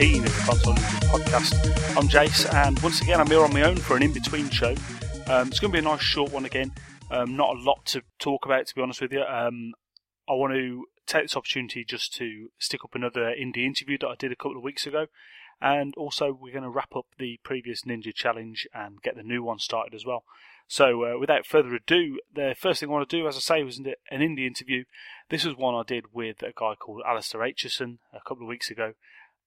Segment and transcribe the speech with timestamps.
[0.00, 1.94] 18 of the Console Ninjas podcast.
[1.94, 4.74] I'm Jayce, and once again, I'm here on my own for an in between show.
[5.26, 6.72] Um, it's going to be a nice short one again.
[7.10, 9.20] Um, not a lot to talk about, to be honest with you.
[9.20, 9.74] Um,
[10.26, 14.14] I want to take this opportunity just to stick up another indie interview that I
[14.18, 15.08] did a couple of weeks ago,
[15.60, 19.42] and also we're going to wrap up the previous Ninja Challenge and get the new
[19.42, 20.24] one started as well.
[20.66, 23.62] So, uh, without further ado, the first thing I want to do, as I say,
[23.64, 24.84] was an indie interview.
[25.28, 28.70] This was one I did with a guy called Alistair Aitcheson a couple of weeks
[28.70, 28.94] ago.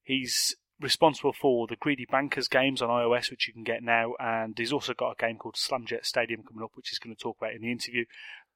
[0.04, 4.56] He's responsible for the Greedy Bankers games on iOS, which you can get now, and
[4.56, 7.38] he's also got a game called Slamjet Stadium coming up, which he's going to talk
[7.40, 8.04] about in the interview.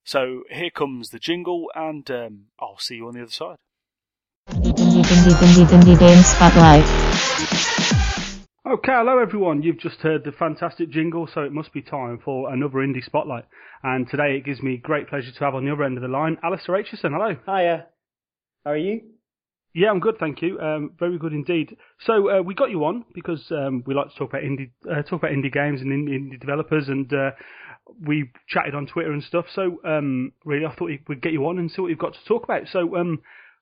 [0.05, 3.57] So, here comes the jingle, and um, I'll see you on the other side.
[8.67, 9.63] Okay, hello everyone.
[9.63, 13.45] You've just heard the fantastic jingle, so it must be time for another indie spotlight.
[13.83, 16.09] And today it gives me great pleasure to have on the other end of the
[16.09, 17.13] line Alistair Aitcheson.
[17.13, 17.37] Hello.
[17.47, 17.87] Hiya.
[18.65, 19.18] How are you?
[19.75, 20.59] Yeah, I'm good, thank you.
[20.61, 21.77] Um, very good indeed.
[22.05, 25.03] So uh, we got you on because um, we like to talk about indie, uh,
[25.03, 27.31] talk about indie games and indie developers, and uh,
[28.01, 29.47] we chatted on Twitter and stuff.
[29.55, 32.25] So um, really, I thought we'd get you on and see what you've got to
[32.27, 32.63] talk about.
[32.73, 33.21] So um,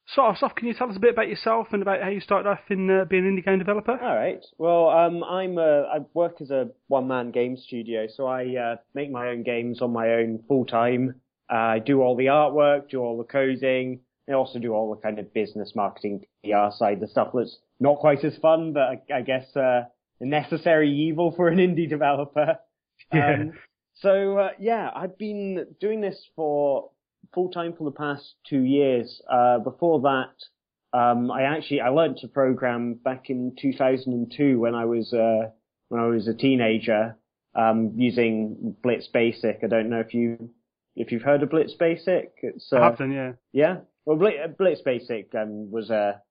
[0.09, 2.21] Start us off, can you tell us a bit about yourself and about how you
[2.21, 3.99] started off in uh, being an indie game developer?
[4.01, 4.45] All right.
[4.57, 9.11] Well, um, I'm a, I work as a one-man game studio, so I uh, make
[9.11, 11.21] my own games on my own full time.
[11.53, 14.01] Uh, I do all the artwork, do all the coding.
[14.29, 17.99] I also do all the kind of business marketing PR side, the stuff that's not
[17.99, 19.83] quite as fun, but I, I guess uh,
[20.21, 22.59] a necessary evil for an indie developer.
[23.13, 23.35] Yeah.
[23.35, 23.53] Um,
[23.97, 26.91] so uh, yeah, I've been doing this for
[27.35, 29.21] full time for the past two years.
[29.31, 34.87] Uh, before that, um, I actually I learned to program back in 2002 when I
[34.87, 35.51] was uh,
[35.89, 37.17] when I was a teenager
[37.55, 39.61] um, using Blitz Basic.
[39.63, 40.51] I don't know if you
[40.97, 42.33] if you've heard of Blitz Basic.
[42.43, 43.33] It's, uh, I have done, yeah.
[43.53, 43.77] Yeah.
[44.07, 46.23] Well, Blitz Basic um, was a,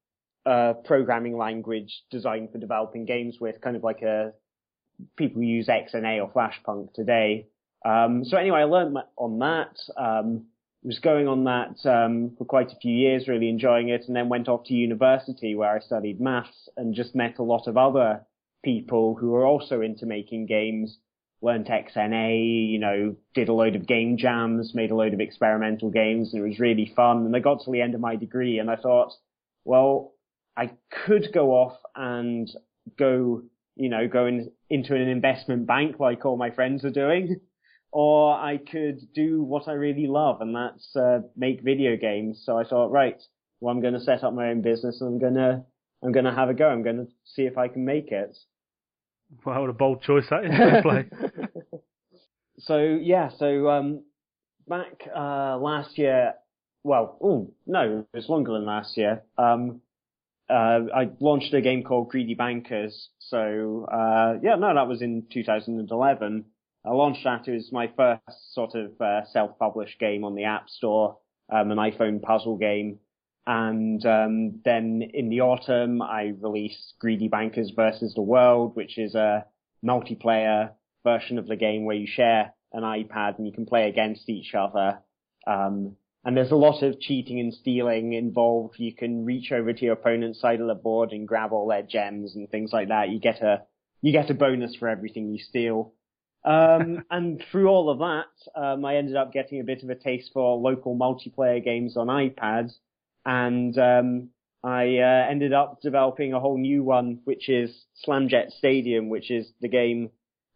[0.45, 4.31] a programming language designed for developing games with kind of like a
[5.17, 7.47] people use XNA or Flashpunk today.
[7.83, 9.77] Um, so anyway, I learned on that.
[9.97, 10.45] Um,
[10.83, 14.29] was going on that um, for quite a few years, really enjoying it, and then
[14.29, 18.21] went off to university where I studied maths and just met a lot of other
[18.63, 20.99] people who were also into making games.
[21.45, 25.91] Learned XNA, you know, did a load of game jams, made a load of experimental
[25.91, 27.25] games, and it was really fun.
[27.25, 29.13] And I got to the end of my degree, and I thought,
[29.63, 30.13] well,
[30.57, 30.71] I
[31.05, 32.49] could go off and
[32.97, 33.43] go,
[33.75, 37.39] you know, go in, into an investment bank like all my friends are doing
[37.91, 42.41] or I could do what I really love, and that's uh, make video games.
[42.45, 43.21] So I thought, right,
[43.61, 45.63] well, I'm going to set up my own business, and I'm going to
[46.03, 46.67] I'm going to have a go.
[46.67, 48.37] I'm going to see if I can make it.
[49.45, 50.81] Well, what a bold choice that is.
[50.81, 51.05] play.
[52.59, 54.03] so yeah, so um,
[54.67, 56.33] back uh, last year,
[56.83, 59.23] well, oh no, it was longer than last year.
[59.37, 59.81] Um,
[60.49, 63.09] uh, I launched a game called Greedy Bankers.
[63.19, 66.45] So uh, yeah, no, that was in 2011.
[66.85, 67.47] I launched that.
[67.47, 71.17] It was my first sort of uh, self-published game on the App Store,
[71.51, 72.99] um, an iPhone puzzle game.
[73.47, 79.13] And um, then in the autumn, I released Greedy Bankers versus the World, which is
[79.13, 79.45] a
[79.85, 80.71] multiplayer
[81.03, 84.55] version of the game where you share an iPad and you can play against each
[84.55, 84.99] other.
[85.45, 85.95] Um,
[86.25, 88.79] and there's a lot of cheating and stealing involved.
[88.79, 91.83] You can reach over to your opponent's side of the board and grab all their
[91.83, 93.09] gems and things like that.
[93.09, 93.61] You get a
[94.01, 95.93] you get a bonus for everything you steal.
[96.43, 99.95] Um, and through all of that, um, I ended up getting a bit of a
[99.95, 102.73] taste for local multiplayer games on iPads,
[103.25, 104.29] and um,
[104.63, 109.47] I uh, ended up developing a whole new one, which is Slamjet Stadium, which is
[109.61, 110.09] the game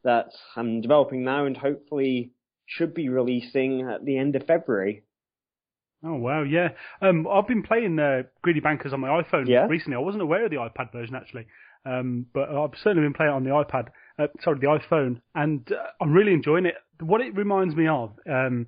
[0.04, 2.31] that I'm developing now, and hopefully
[2.66, 5.04] should be releasing at the end of February.
[6.04, 6.69] Oh wow, yeah.
[7.01, 9.65] Um, I've been playing uh, Greedy Bankers on my iPhone yeah?
[9.68, 9.98] recently.
[9.98, 11.48] I wasn't aware of the iPad version actually,
[11.86, 13.89] um, but I've certainly been playing it on the iPad
[14.19, 16.75] uh, sorry, the iPhone, and uh, I'm really enjoying it.
[17.00, 18.68] What it reminds me of, um,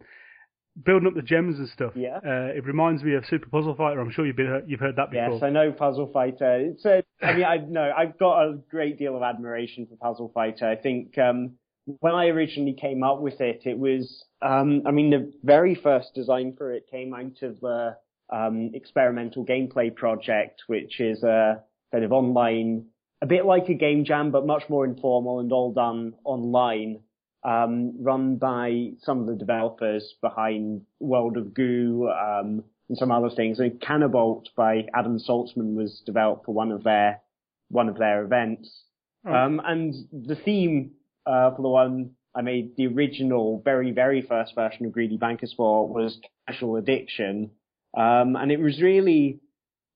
[0.83, 1.93] building up the gems and stuff.
[1.95, 2.17] Yeah.
[2.17, 3.99] Uh, it reminds me of Super Puzzle Fighter.
[3.99, 5.33] I'm sure you've been you've heard that before.
[5.33, 6.59] Yes, I know Puzzle Fighter.
[6.59, 10.31] It's a, I mean, I know I've got a great deal of admiration for Puzzle
[10.33, 10.67] Fighter.
[10.69, 11.53] I think um,
[11.85, 16.13] when I originally came up with it, it was, um, I mean, the very first
[16.13, 17.97] design for it came out of the
[18.31, 22.85] um, experimental gameplay project, which is a kind of online
[23.21, 27.01] a bit like a game jam, but much more informal and all done online.
[27.43, 33.29] Um, run by some of the developers behind World of Goo um, and some other
[33.29, 33.59] things.
[33.59, 37.21] And Canabalt by Adam Saltsman was developed for one of their
[37.69, 38.83] one of their events.
[39.25, 39.33] Oh.
[39.33, 40.91] Um, and the theme
[41.25, 45.53] uh, for the one I made, the original, very very first version of Greedy Bankers
[45.55, 47.51] for was Casual Addiction,
[47.95, 49.39] um, and it was really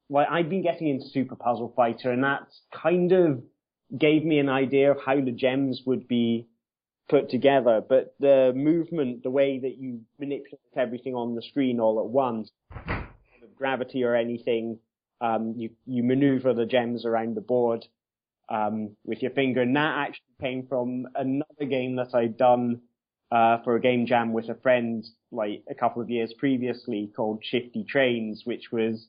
[0.09, 3.43] like I'd been getting into Super Puzzle Fighter, and that kind of
[3.97, 6.47] gave me an idea of how the gems would be
[7.09, 7.81] put together.
[7.87, 12.51] But the movement, the way that you manipulate everything on the screen all at once,
[13.57, 14.79] gravity or anything,
[15.21, 17.85] um, you you maneuver the gems around the board
[18.49, 22.81] um, with your finger, and that actually came from another game that I'd done
[23.31, 27.43] uh, for a game jam with a friend like a couple of years previously called
[27.43, 29.07] Shifty Trains, which was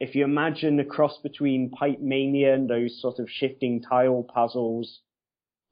[0.00, 5.00] if you imagine a cross between Pipe Mania and those sort of shifting tile puzzles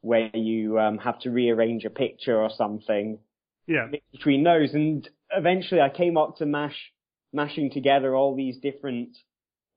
[0.02, 3.19] where you um, have to rearrange a picture or something
[3.67, 3.88] Yeah.
[4.12, 4.75] between those.
[4.75, 6.93] And eventually I came up to mash,
[7.32, 9.17] mashing together all these different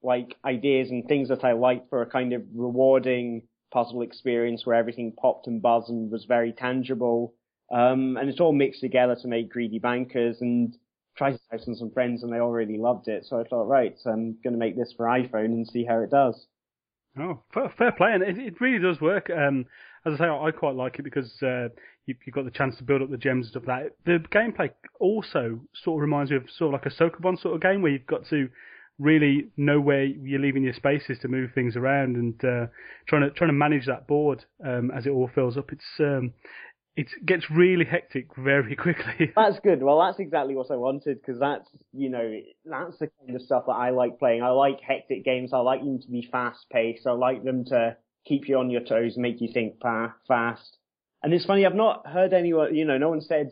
[0.02, 4.76] like ideas and things that I liked for a kind of rewarding puzzle experience where
[4.76, 7.34] everything popped and buzzed and was very tangible.
[7.72, 10.76] Um, and it's all mixed together to make Greedy Bankers and
[11.16, 13.26] tried it out on some friends and they all really loved it.
[13.26, 16.00] So I thought, right, so I'm going to make this for iPhone and see how
[16.00, 16.46] it does.
[17.18, 19.30] Oh, fair, play, and it, it really does work.
[19.30, 19.66] Um,
[20.06, 21.70] as I say, I quite like it because uh,
[22.06, 24.22] you, you've got the chance to build up the gems and stuff like that.
[24.22, 27.62] The gameplay also sort of reminds me of sort of like a Sokoban sort of
[27.62, 28.50] game where you've got to
[29.00, 32.68] really know where you're leaving your spaces to move things around and uh,
[33.08, 35.72] trying to trying to manage that board um, as it all fills up.
[35.72, 36.34] It's um,
[36.96, 39.32] it gets really hectic very quickly.
[39.36, 39.82] That's good.
[39.82, 43.64] Well, that's exactly what I wanted because that's, you know, that's the kind of stuff
[43.68, 44.44] that I like playing.
[44.44, 45.52] I like hectic games.
[45.54, 47.08] I like them to be fast paced.
[47.08, 50.78] I like them to keep you on your toes, make you think pa- fast.
[51.22, 53.52] And it's funny, I've not heard anyone, you know, no one said,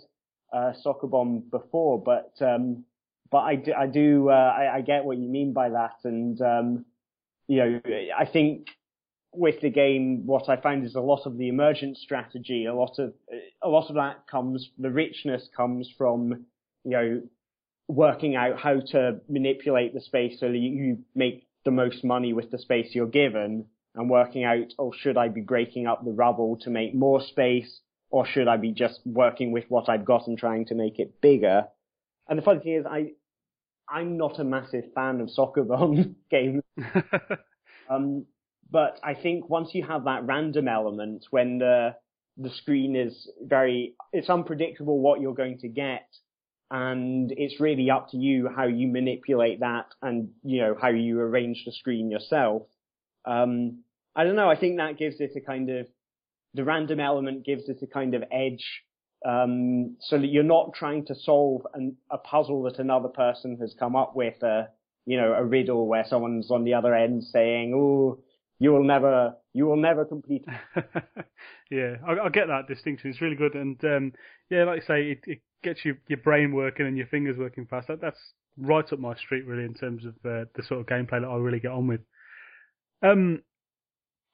[0.54, 2.84] uh, Sokoban before, but, um,
[3.30, 5.96] but I do, I do, uh, I, I get what you mean by that.
[6.04, 6.86] And, um,
[7.48, 7.82] you know,
[8.18, 8.68] I think
[9.34, 13.00] with the game, what I find is a lot of the emergent strategy, a lot
[13.00, 13.14] of
[13.62, 16.46] a lot of that comes, the richness comes from,
[16.84, 17.22] you know,
[17.88, 22.52] working out how to manipulate the space so that you make the most money with
[22.52, 23.66] the space you're given,
[23.96, 27.80] and working out, oh, should I be breaking up the rubble to make more space,
[28.10, 31.22] or should I be just working with what I've got and trying to make it
[31.22, 31.66] bigger?
[32.28, 33.12] And the funny thing is, I
[33.90, 36.64] I'm not a massive fan of soccer bomb games.
[37.90, 38.26] Um,
[38.70, 41.96] but I think once you have that random element, when the
[42.38, 46.08] the screen is very, it's unpredictable what you're going to get,
[46.72, 51.20] and it's really up to you how you manipulate that, and you know how you
[51.20, 52.64] arrange the screen yourself.
[53.26, 53.84] Um,
[54.16, 54.50] I don't know.
[54.50, 55.88] I think that gives it a kind of
[56.54, 58.66] the random element gives it a kind of edge,
[59.26, 63.74] um, so that you're not trying to solve an, a puzzle that another person has
[63.80, 64.68] come up with, a
[65.06, 68.20] you know a riddle where someone's on the other end saying, "Oh."
[68.62, 70.86] you will never you will never complete it.
[71.72, 73.10] yeah, I, I get that distinction.
[73.10, 74.14] It's really good, and um,
[74.52, 77.66] yeah, like you say, it, it gets you, your brain working and your fingers working
[77.66, 77.88] fast.
[77.88, 78.20] That, that's
[78.58, 81.36] right up my street, really, in terms of uh, the sort of gameplay that I
[81.38, 82.02] really get on with.
[83.04, 83.42] Um,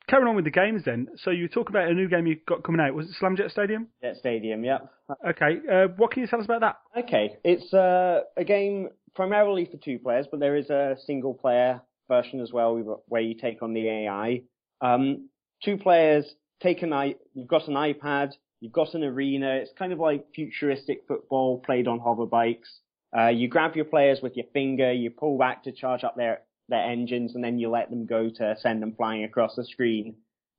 [0.10, 1.08] carrying on with the games, then.
[1.18, 2.94] So you talk about a new game you've got coming out.
[2.94, 3.88] Was it Slamjet Stadium?
[4.02, 4.64] Jet Stadium.
[4.64, 4.92] Yep.
[5.30, 5.60] Okay.
[5.72, 6.78] Uh, what can you tell us about that?
[7.06, 11.82] Okay, it's uh, a game primarily for two players, but there is a single player
[12.08, 14.42] version as well where you take on the AI.
[14.82, 15.30] Um,
[15.64, 16.26] two players
[16.62, 17.16] take an i.
[17.34, 18.32] You've got an iPad.
[18.60, 19.56] You've got an arena.
[19.56, 22.80] It's kind of like futuristic football played on hover bikes.
[23.18, 24.92] Uh, you grab your players with your finger.
[24.92, 28.30] You pull back to charge up their their engines, and then you let them go
[28.30, 30.16] to send them flying across the screen.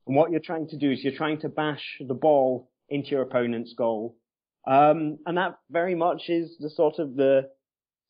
[0.07, 3.23] And what you're trying to do is you're trying to bash the ball into your
[3.23, 4.17] opponent's goal.
[4.67, 7.51] Um, and that very much is the sort of the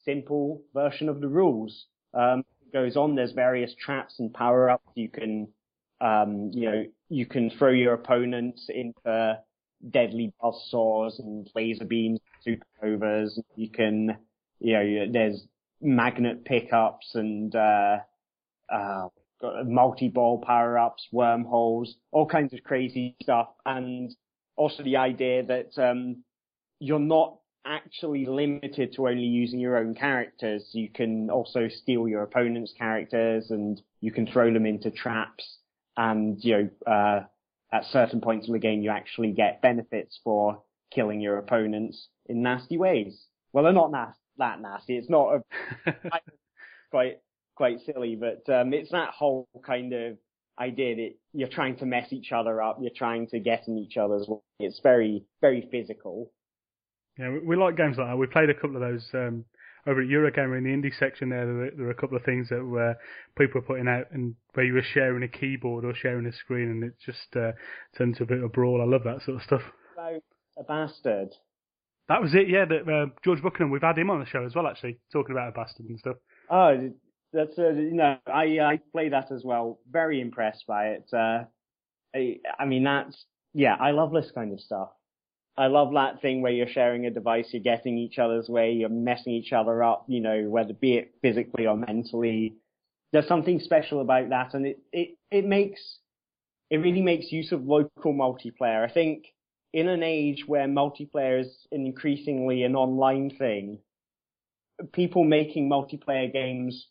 [0.04, 1.86] simple version of the rules.
[2.14, 3.14] Um, it goes on.
[3.14, 4.88] There's various traps and power ups.
[4.94, 5.48] You can,
[6.00, 9.38] um, you know, you can throw your opponents into
[9.90, 13.38] deadly buzzsaws and laser beams, supernovas.
[13.56, 14.16] You can,
[14.60, 15.46] you know, there's
[15.80, 17.98] magnet pickups and, uh,
[18.68, 19.08] uh,
[19.64, 23.48] multi-ball power-ups, wormholes, all kinds of crazy stuff.
[23.64, 24.14] And
[24.56, 26.24] also the idea that, um,
[26.80, 30.70] you're not actually limited to only using your own characters.
[30.72, 35.58] You can also steal your opponent's characters and you can throw them into traps
[35.96, 36.52] and, you
[36.86, 37.24] know, uh,
[37.72, 42.42] at certain points in the game you actually get benefits for killing your opponents in
[42.42, 43.26] nasty ways.
[43.52, 44.96] Well, they're not nas- that nasty.
[44.96, 45.42] It's not
[45.86, 45.92] a,
[46.90, 47.18] quite,
[47.54, 50.16] quite silly, but, um, it's that whole kind of,
[50.60, 52.78] idea that you're trying to mess each other up.
[52.80, 54.38] You're trying to get in each other's way.
[54.60, 56.30] It's very, very physical.
[57.18, 58.16] Yeah, we, we like games like that.
[58.16, 59.44] We played a couple of those um,
[59.86, 61.30] over at Eurogamer in the indie section.
[61.30, 62.96] There, there were, there were a couple of things that were
[63.36, 66.70] people were putting out, and where you were sharing a keyboard or sharing a screen,
[66.70, 67.52] and it just uh,
[67.96, 68.82] turned to a bit of a brawl.
[68.82, 69.62] I love that sort of stuff.
[69.94, 70.22] About
[70.58, 71.30] a bastard.
[72.08, 72.48] That was it.
[72.48, 73.70] Yeah, that uh, George Buckingham.
[73.70, 76.16] We've had him on the show as well, actually, talking about a bastard and stuff.
[76.50, 76.90] Oh,
[77.32, 79.78] that's uh, you know I I play that as well.
[79.90, 81.08] Very impressed by it.
[81.12, 81.44] Uh,
[82.14, 84.88] I, I mean that's yeah I love this kind of stuff.
[85.58, 88.88] I love that thing where you're sharing a device, you're getting each other's way, you're
[88.88, 92.54] messing each other up, you know, whether be it physically or mentally.
[93.12, 95.98] There's something special about that, and it it it makes
[96.70, 98.88] it really makes use of local multiplayer.
[98.88, 99.24] I think
[99.72, 103.78] in an age where multiplayer is increasingly an online thing,
[104.92, 106.88] people making multiplayer games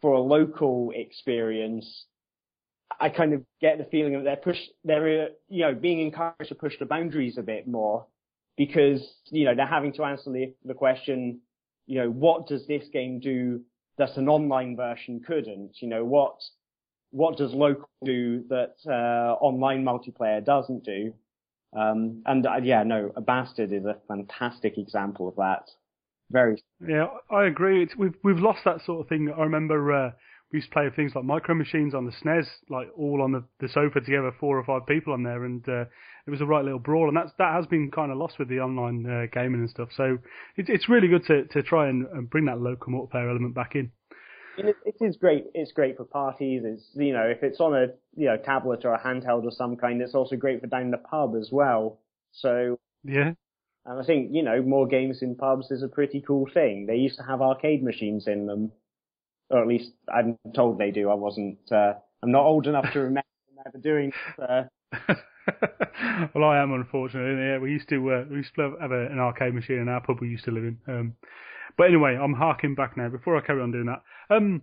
[0.00, 2.06] for a local experience,
[3.00, 6.54] I kind of get the feeling that they're push, they're, you know, being encouraged to
[6.54, 8.06] push the boundaries a bit more
[8.56, 11.40] because, you know, they're having to answer the, the question,
[11.86, 13.60] you know, what does this game do
[13.98, 15.76] that an online version couldn't?
[15.80, 16.36] You know, what,
[17.10, 21.14] what does local do that, uh, online multiplayer doesn't do?
[21.72, 25.70] Um, and uh, yeah, no, a bastard is a fantastic example of that.
[26.30, 26.62] Very.
[26.86, 27.82] Yeah, I agree.
[27.82, 29.32] It's, we've we've lost that sort of thing.
[29.36, 30.10] I remember uh,
[30.52, 33.44] we used to play things like micro machines on the SNES, like all on the,
[33.60, 35.84] the sofa together, four or five people on there, and uh,
[36.26, 37.08] it was a right little brawl.
[37.08, 39.88] And that's that has been kind of lost with the online uh, gaming and stuff.
[39.96, 40.18] So
[40.56, 43.74] it, it's really good to to try and, and bring that local multiplayer element back
[43.74, 43.92] in.
[44.58, 45.46] It, it is great.
[45.54, 46.62] It's great for parties.
[46.64, 47.86] It's you know if it's on a
[48.16, 50.98] you know tablet or a handheld of some kind, it's also great for down the
[50.98, 52.00] pub as well.
[52.32, 53.32] So yeah,
[53.86, 56.86] and I think, you know, more games in pubs is a pretty cool thing.
[56.86, 58.72] They used to have arcade machines in them.
[59.48, 61.08] Or at least I'm told they do.
[61.08, 63.22] I wasn't, uh, I'm not old enough to remember
[63.64, 64.64] ever doing uh...
[66.34, 67.40] well, I am unfortunately.
[67.40, 70.00] Yeah, we used to uh, we used to have a, an arcade machine in our
[70.00, 70.78] pub we used to live in.
[70.88, 71.14] Um,
[71.76, 73.08] but anyway, I'm harking back now.
[73.08, 74.02] Before I carry on doing that,
[74.34, 74.62] um,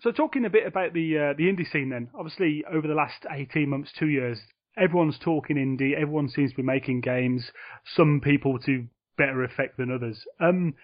[0.00, 3.26] so talking a bit about the uh, the indie scene, then obviously over the last
[3.30, 4.38] 18 months, two years,
[4.76, 5.94] everyone's talking indie.
[5.94, 7.50] Everyone seems to be making games.
[7.94, 8.86] Some people to
[9.16, 10.24] better effect than others.
[10.40, 10.74] Um,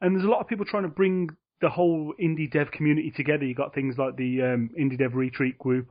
[0.00, 3.44] and there's a lot of people trying to bring the whole indie dev community together.
[3.44, 5.88] You got things like the um, indie dev retweet group,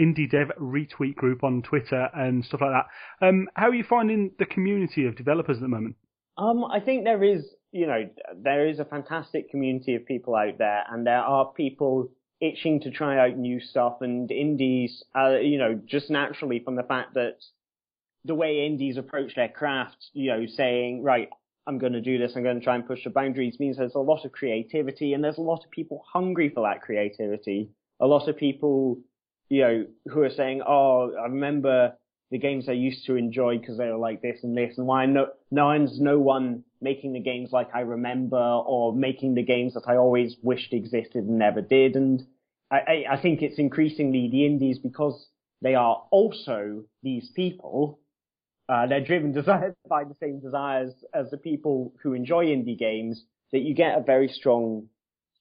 [0.00, 3.26] indie dev retweet group on Twitter and stuff like that.
[3.26, 5.96] Um, how are you finding the community of developers at the moment?
[6.38, 10.58] Um, I think there is, you know, there is a fantastic community of people out
[10.58, 12.10] there, and there are people
[12.40, 16.82] itching to try out new stuff and indies, uh, you know, just naturally from the
[16.82, 17.36] fact that
[18.24, 21.28] the way indies approach their craft, you know, saying, right,
[21.66, 23.94] I'm going to do this, I'm going to try and push the boundaries means there's
[23.94, 27.70] a lot of creativity and there's a lot of people hungry for that creativity.
[28.00, 28.98] A lot of people,
[29.48, 31.94] you know, who are saying, oh, I remember
[32.32, 35.06] the games I used to enjoy because they were like this and this and why
[35.06, 39.74] no, no one's no one making the games like I remember or making the games
[39.74, 41.96] that I always wished existed and never did.
[41.96, 42.22] And
[42.70, 45.28] I, I think it's increasingly the indies because
[45.60, 48.00] they are also these people.
[48.68, 49.32] Uh, they're driven
[49.88, 54.02] by the same desires as the people who enjoy indie games that you get a
[54.02, 54.88] very strong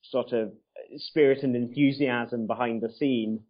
[0.04, 0.52] sort of
[0.98, 3.42] spirit and enthusiasm behind the scene.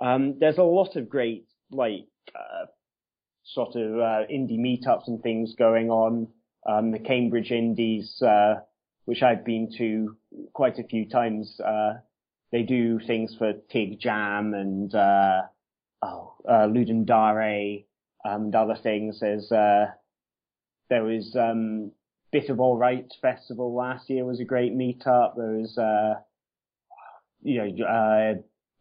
[0.00, 2.66] Um, there's a lot of great, like, uh,
[3.44, 6.28] sort of, uh, indie meetups and things going on.
[6.66, 8.56] Um, the Cambridge Indies, uh,
[9.04, 10.16] which I've been to
[10.52, 11.94] quite a few times, uh,
[12.52, 15.42] they do things for Tig Jam and uh,
[16.02, 17.84] oh uh, Ludum Dare
[18.24, 19.20] um, and other things.
[19.20, 19.86] There's uh,
[20.90, 21.92] there was um,
[22.32, 25.36] Bit of Alright Festival last year was a great meetup.
[25.36, 26.20] There was uh,
[27.42, 28.34] you know uh,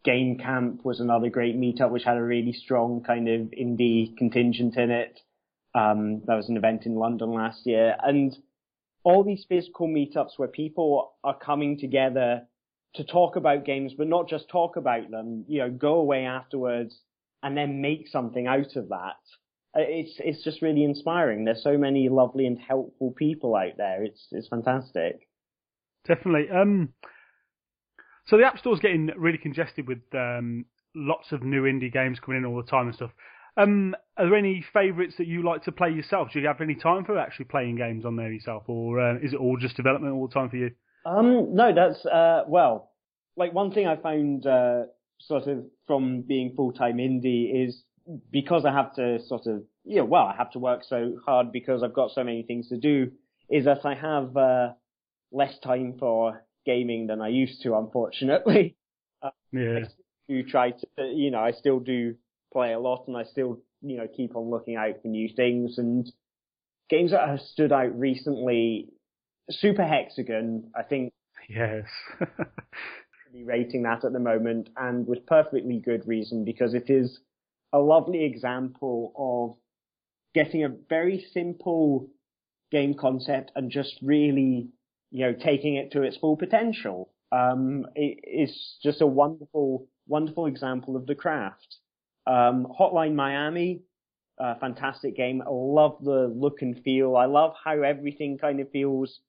[0.03, 4.77] Game Camp was another great meetup which had a really strong kind of indie contingent
[4.77, 5.19] in it.
[5.75, 8.33] Um, that was an event in London last year and
[9.03, 12.47] all these physical meetups where people are coming together
[12.95, 17.01] to talk about games, but not just talk about them, you know, go away afterwards
[17.43, 19.19] and then make something out of that.
[19.77, 21.43] Uh, it's, it's just really inspiring.
[21.43, 24.03] There's so many lovely and helpful people out there.
[24.05, 25.27] It's, it's fantastic.
[26.07, 26.49] Definitely.
[26.49, 26.93] Um,
[28.27, 30.65] so the App Store's getting really congested with, um,
[30.95, 33.11] lots of new indie games coming in all the time and stuff.
[33.57, 36.29] Um, are there any favourites that you like to play yourself?
[36.33, 39.33] Do you have any time for actually playing games on there yourself, or uh, is
[39.33, 40.71] it all just development all the time for you?
[41.05, 42.91] Um, no, that's, uh, well,
[43.37, 44.83] like one thing I found, uh,
[45.19, 47.83] sort of from being full-time indie is
[48.31, 51.83] because I have to sort of, yeah, well, I have to work so hard because
[51.83, 53.11] I've got so many things to do
[53.49, 54.73] is that I have, uh,
[55.31, 58.75] less time for gaming than I used to, unfortunately.
[59.23, 59.79] Uh, yeah.
[60.27, 62.15] do try to, you know, I still do
[62.55, 65.77] play a lot and I still, you know, keep on looking out for new things
[65.77, 66.09] and
[66.89, 68.93] games that have stood out recently.
[69.49, 71.11] Super Hexagon, I think.
[71.49, 71.83] Yes.
[73.33, 77.19] Be rating that at the moment and with perfectly good reason because it is
[77.73, 79.57] a lovely example of
[80.33, 82.07] getting a very simple
[82.71, 84.69] game concept and just really,
[85.11, 87.09] you know, taking it to its full potential.
[87.33, 91.79] Um, it, it's just a wonderful, wonderful example of the craft.
[92.27, 93.81] Um, Hotline Miami,
[94.39, 95.41] a fantastic game.
[95.41, 97.15] I love the look and feel.
[97.15, 99.19] I love how everything kind of feels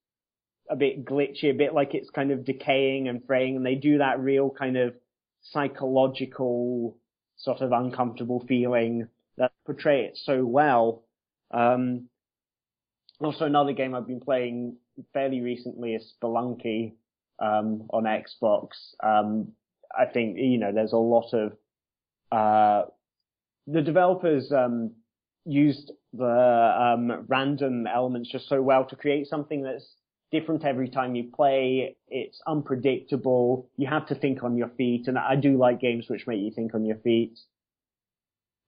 [0.69, 3.99] a bit glitchy, a bit like it's kind of decaying and fraying, and they do
[3.99, 4.95] that real kind of
[5.43, 6.97] psychological
[7.37, 11.05] sort of uncomfortable feeling that portray it so well.
[11.51, 12.09] Um,
[13.21, 14.77] also another game I've been playing
[15.13, 16.95] fairly recently is Spelunky,
[17.39, 18.71] um, on Xbox.
[19.03, 19.53] Um,
[19.97, 21.53] I think, you know, there's a lot of,
[22.37, 22.83] uh,
[23.67, 24.93] the developers, um,
[25.45, 26.25] used the,
[26.87, 29.89] um, random elements just so well to create something that's
[30.33, 31.97] different every time you play.
[32.09, 33.71] It's unpredictable.
[33.77, 36.51] You have to think on your feet, and I do like games which make you
[36.51, 37.39] think on your feet.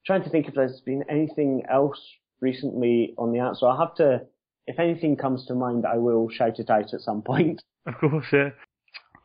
[0.07, 2.01] trying to think if there's been anything else
[2.41, 4.23] recently on the app, so I'll have to.
[4.67, 7.63] If anything comes to mind, I will shout it out at some point.
[7.87, 8.51] Of course, yeah.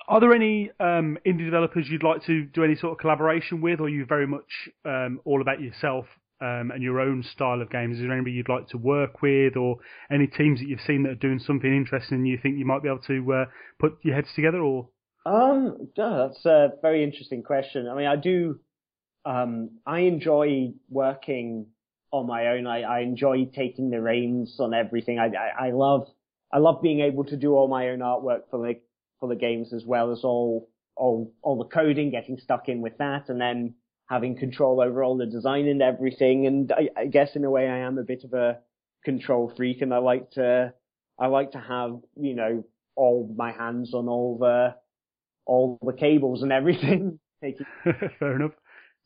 [0.08, 3.80] Are there any um, indie developers you'd like to do any sort of collaboration with,
[3.80, 6.06] or are you very much um, all about yourself
[6.42, 7.98] um, and your own style of games?
[7.98, 9.78] Is there anybody you'd like to work with, or
[10.12, 12.84] any teams that you've seen that are doing something interesting and you think you might
[12.84, 13.46] be able to uh,
[13.80, 14.60] put your heads together?
[14.60, 14.90] Or
[15.26, 17.88] um, that's a very interesting question.
[17.88, 18.60] I mean, I do.
[19.26, 21.68] Um, I enjoy working
[22.12, 22.68] on my own.
[22.68, 25.18] I, I enjoy taking the reins on everything.
[25.18, 26.08] I, I, I love
[26.52, 28.76] I love being able to do all my own artwork for the
[29.24, 32.98] for the games as well as all all all the coding, getting stuck in with
[32.98, 33.74] that, and then
[34.10, 36.46] having control over all the design and everything.
[36.46, 38.60] And I, I guess in a way I am a bit of a
[39.06, 40.74] control freak and I like to,
[41.18, 42.66] I like to have, you know,
[42.98, 44.76] all my hands on all the,
[45.46, 47.18] all the cables and everything.
[48.20, 48.52] Fair enough.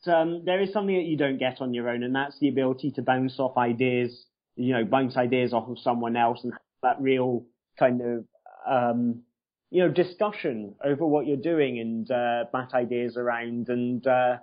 [0.06, 2.90] Um, there is something that you don't get on your own, and that's the ability
[2.92, 4.26] to bounce off ideas,
[4.56, 7.46] you know, bounce ideas off of someone else and have that real
[7.78, 8.24] kind of,
[8.68, 9.22] um,
[9.70, 14.36] you know, discussion over what you're doing and, uh, bat ideas around and, uh,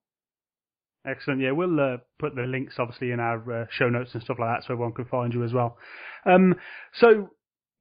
[1.06, 1.40] Excellent.
[1.40, 4.56] Yeah, we'll uh, put the links obviously in our uh, show notes and stuff like
[4.56, 5.76] that, so everyone can find you as well.
[6.24, 6.54] Um,
[6.94, 7.30] so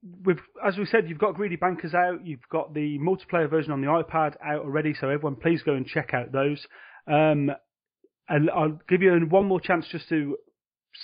[0.02, 2.26] with as we said, you've got Greedy Bankers out.
[2.26, 4.94] You've got the multiplayer version on the iPad out already.
[4.94, 6.66] So everyone, please go and check out those.
[7.06, 7.50] Um,
[8.28, 10.36] and I'll give you one more chance just to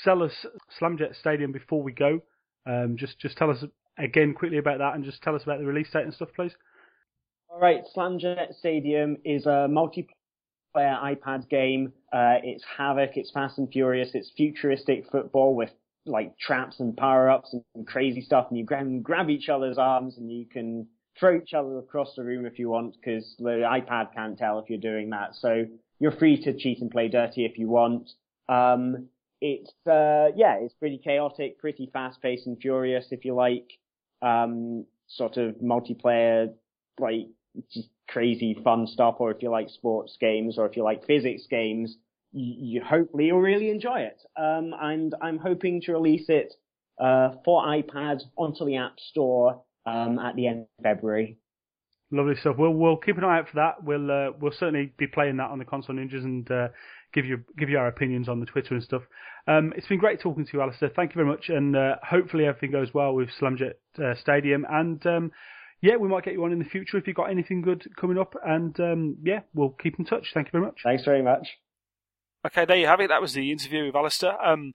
[0.05, 0.33] sell us
[0.81, 2.21] Slamjet Stadium before we go.
[2.67, 3.65] Um, just just tell us
[3.99, 6.53] again quickly about that, and just tell us about the release date and stuff, please.
[7.49, 10.07] All right, Slamjet Stadium is a multiplayer
[10.77, 11.93] iPad game.
[12.13, 15.71] Uh, it's Havoc, it's Fast and Furious, it's futuristic football with
[16.09, 20.17] like traps and power ups and crazy stuff, and you grab, grab each other's arms
[20.17, 20.87] and you can
[21.19, 24.71] throw each other across the room if you want, because the iPad can't tell if
[24.71, 25.35] you're doing that.
[25.35, 25.67] So
[25.99, 28.11] you're free to cheat and play dirty if you want.
[28.49, 29.09] Um,
[29.41, 33.71] it's uh, yeah, it's pretty chaotic, pretty fast paced and furious if you like.
[34.21, 36.53] Um, sort of multiplayer,
[36.99, 37.29] like
[37.73, 41.47] just crazy fun stuff, or if you like sports games, or if you like physics
[41.49, 41.97] games
[42.33, 44.21] you, hopefully you'll really enjoy it.
[44.37, 46.53] Um, and I'm hoping to release it
[47.01, 51.39] uh, for iPad onto the App Store um, at the end of February.
[52.11, 52.57] Lovely stuff.
[52.59, 53.85] We'll we'll keep an eye out for that.
[53.85, 56.69] We'll uh, we'll certainly be playing that on the console ninjas and uh,
[57.13, 59.03] give you give you our opinions on the Twitter and stuff.
[59.47, 60.91] Um, it's been great talking to you, Alistair.
[60.95, 64.65] Thank you very much, and uh, hopefully everything goes well with Slamjet uh, Stadium.
[64.71, 65.33] And um,
[65.83, 68.19] yeah, we might get you on in the future if you've got anything good coming
[68.19, 68.35] up.
[68.43, 70.29] And um, yeah, we'll keep in touch.
[70.33, 70.81] Thank you very much.
[70.83, 71.47] Thanks very much.
[72.47, 73.09] Okay, there you have it.
[73.09, 74.41] That was the interview with Alistair.
[74.45, 74.73] Um,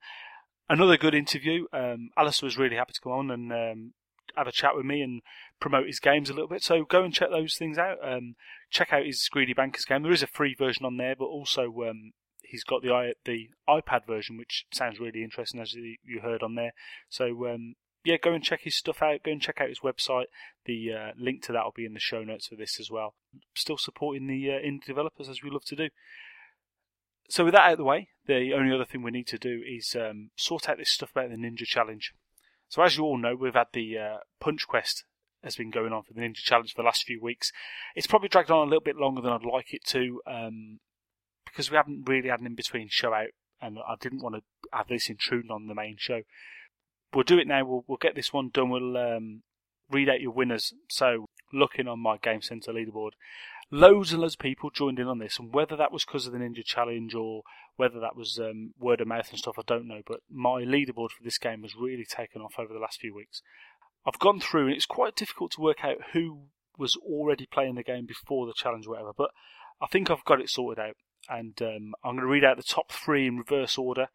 [0.70, 1.66] another good interview.
[1.72, 3.94] Um, Alistair was really happy to come on and um,
[4.36, 5.22] have a chat with me and
[5.60, 6.62] promote his games a little bit.
[6.62, 7.98] So go and check those things out.
[8.04, 8.36] Um,
[8.70, 10.04] check out his Greedy Bankers game.
[10.04, 14.06] There is a free version on there, but also um, he's got the the iPad
[14.06, 16.74] version, which sounds really interesting as you heard on there.
[17.10, 19.24] So um, yeah, go and check his stuff out.
[19.24, 20.26] Go and check out his website.
[20.66, 23.16] The uh, link to that will be in the show notes for this as well.
[23.56, 25.90] Still supporting the uh, indie developers as we love to do.
[27.30, 29.62] So with that out of the way, the only other thing we need to do
[29.66, 32.14] is um, sort out this stuff about the Ninja Challenge.
[32.70, 35.04] So as you all know, we've had the uh, Punch Quest
[35.44, 37.52] has been going on for the Ninja Challenge for the last few weeks.
[37.96, 40.80] It's probably dragged on a little bit longer than I'd like it to, um,
[41.46, 43.30] because we haven't really had an in-between show out,
[43.62, 46.22] and I didn't want to have this intruding on the main show.
[47.14, 47.66] We'll do it now.
[47.66, 48.70] We'll, we'll get this one done.
[48.70, 49.44] We'll um,
[49.92, 50.74] read out your winners.
[50.90, 53.12] So, looking on my Game Center leaderboard,
[53.74, 56.34] loads and loads of people joined in on this, and whether that was because of
[56.34, 57.42] the Ninja Challenge or
[57.76, 60.02] whether that was um, word of mouth and stuff, I don't know.
[60.06, 63.42] But my leaderboard for this game has really taken off over the last few weeks.
[64.06, 66.44] I've gone through, and it's quite difficult to work out who
[66.78, 69.32] was already playing the game before the challenge or whatever, but
[69.82, 70.96] I think I've got it sorted out.
[71.30, 74.10] And um, I'm going to read out the top three in reverse order.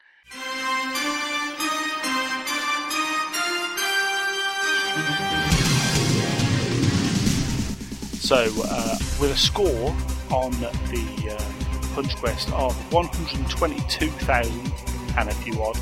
[8.28, 9.96] So, uh, with a score
[10.30, 14.72] on the uh, Punch Quest of 122,000
[15.16, 15.78] and a few odd,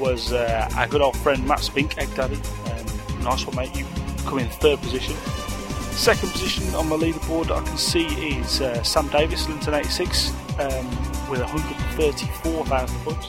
[0.00, 2.34] was uh, our good old friend Matt Spink, Egg Daddy.
[2.34, 3.76] Um, nice one, mate.
[3.76, 3.86] You
[4.26, 5.14] come in third position.
[5.92, 8.06] Second position on the leaderboard I can see
[8.38, 10.90] is uh, Sam Davis, Linton 86, um,
[11.30, 13.28] with 134,000 points.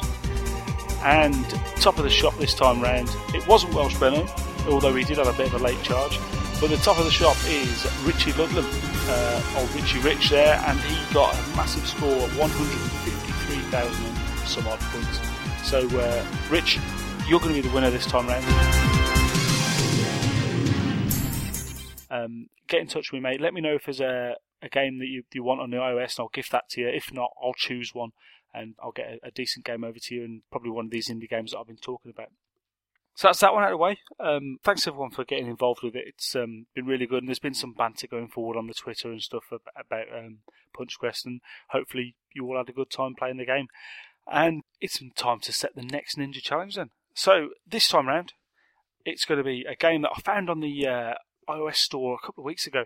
[1.04, 1.36] And
[1.80, 4.28] top of the shop this time round, it wasn't Welsh Benno,
[4.68, 6.20] although he did have a bit of a late charge.
[6.62, 10.80] But the top of the shop is Richie Ludlam, uh, old Richie Rich there, and
[10.80, 15.20] he got a massive score of 153,000 some odd points.
[15.64, 16.80] So, uh, Rich,
[17.28, 18.46] you're going to be the winner this time round.
[22.10, 23.42] Um, get in touch with me, mate.
[23.42, 26.18] Let me know if there's a, a game that you, you want on the iOS,
[26.18, 26.88] and I'll gift that to you.
[26.88, 28.12] If not, I'll choose one
[28.54, 31.10] and I'll get a, a decent game over to you, and probably one of these
[31.10, 32.30] indie games that I've been talking about.
[33.16, 33.98] So that's that one out of the way.
[34.20, 36.04] Um, thanks everyone for getting involved with it.
[36.06, 39.10] It's um, been really good, and there's been some banter going forward on the Twitter
[39.10, 40.40] and stuff about, um,
[40.76, 43.68] Punch Quest, and hopefully you all had a good time playing the game.
[44.30, 46.90] And it's time to set the next Ninja Challenge then.
[47.14, 48.34] So this time round,
[49.06, 51.14] it's going to be a game that I found on the uh,
[51.50, 52.84] iOS store a couple of weeks ago,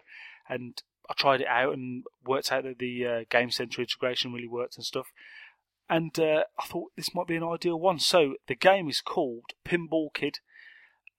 [0.47, 4.47] and I tried it out and worked out that the uh, Game Center integration really
[4.47, 5.07] worked and stuff
[5.89, 7.99] and uh, I thought this might be an ideal one.
[7.99, 10.39] So the game is called Pinball Kid.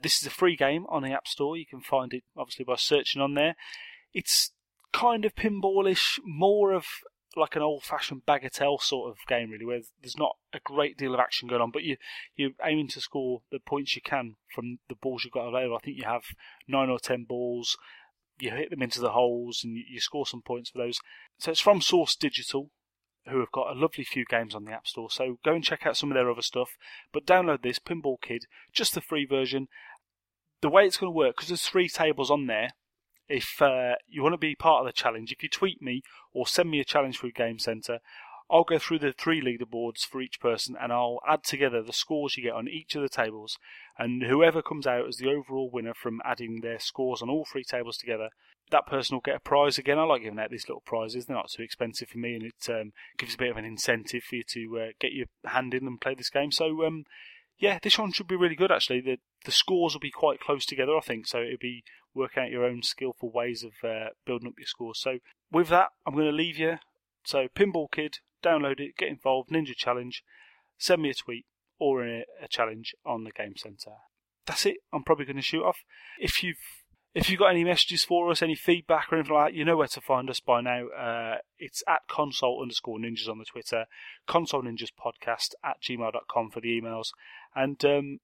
[0.01, 1.57] This is a free game on the App Store.
[1.57, 3.57] You can find it obviously by searching on there.
[4.15, 4.53] It's
[4.93, 6.87] kind of pinballish, more of
[7.37, 11.21] like an old-fashioned bagatelle sort of game, really, where there's not a great deal of
[11.21, 11.97] action going on, but you
[12.35, 15.77] you're aiming to score the points you can from the balls you've got available.
[15.77, 16.25] I think you have
[16.67, 17.77] nine or ten balls.
[18.41, 20.99] You hit them into the holes and you score some points for those.
[21.39, 22.71] So it's from Sauce Digital
[23.29, 25.11] who have got a lovely few games on the App Store.
[25.11, 26.71] So go and check out some of their other stuff.
[27.13, 29.69] But download this Pinball Kid, just the free version.
[30.63, 32.71] The way it's going to work, because there's three tables on there.
[33.29, 36.03] If uh, you want to be part of the challenge, if you tweet me
[36.33, 38.01] or send me a challenge through Game Center,
[38.51, 42.37] I'll go through the three leaderboards for each person and I'll add together the scores
[42.37, 43.57] you get on each of the tables.
[43.99, 47.65] And whoever comes out as the overall winner from adding their scores on all three
[47.65, 48.31] tables together
[48.71, 49.99] that person will get a prize again.
[49.99, 52.71] I like giving out these little prizes; they're not too expensive for me, and it
[52.71, 55.87] um, gives a bit of an incentive for you to uh, get your hand in
[55.87, 56.53] and play this game.
[56.53, 57.05] So, um,
[57.59, 58.73] yeah, this one should be really good.
[58.73, 61.27] Actually, the the scores will be quite close together, I think.
[61.27, 61.85] So it'll be
[62.15, 65.01] working out your own skillful ways of uh, building up your scores.
[65.01, 65.19] So
[65.51, 66.77] with that, I'm going to leave you.
[67.25, 69.51] So Pinball Kid, download it, get involved.
[69.51, 70.23] Ninja Challenge,
[70.79, 71.47] send me a tweet
[71.79, 73.93] or a, a challenge on the Game Center.
[74.47, 74.79] That's it.
[74.93, 75.79] I'm probably going to shoot off.
[76.19, 76.57] If you've
[77.13, 79.77] if you've got any messages for us, any feedback or anything like that, you know
[79.77, 80.87] where to find us by now.
[80.89, 83.87] Uh, it's at console underscore ninjas on the Twitter,
[84.29, 87.09] console ninjas podcast at gmail.com for the emails.
[87.55, 88.21] And um,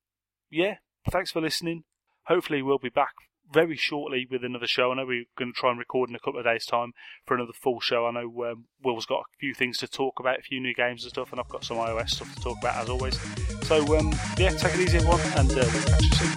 [0.50, 0.76] yeah,
[1.10, 1.82] thanks for listening.
[2.26, 3.14] Hopefully, we'll be back
[3.52, 4.92] very shortly with another show.
[4.92, 6.92] I know we're going to try and record in a couple of days' time
[7.24, 8.06] for another full show.
[8.06, 11.04] I know um, Will's got a few things to talk about, a few new games
[11.04, 13.18] and stuff, and I've got some iOS stuff to talk about as always.
[13.62, 16.32] So, um, yeah, take it easy, everyone, and uh, we'll catch you soon.